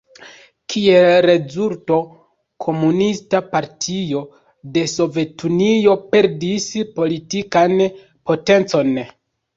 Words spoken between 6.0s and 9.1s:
perdis politikan potencon.